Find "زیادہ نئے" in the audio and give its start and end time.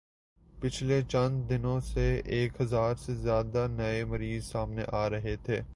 3.17-4.03